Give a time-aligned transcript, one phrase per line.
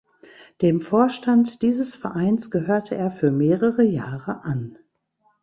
[0.63, 4.79] Dem Vorstand dieses Vereins gehörte er für mehrere Jahre an.